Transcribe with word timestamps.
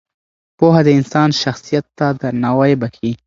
پوهه 0.59 0.81
د 0.85 0.89
انسان 0.99 1.29
شخصیت 1.41 1.85
ته 1.97 2.07
درناوی 2.21 2.73
بښي. 2.81 3.11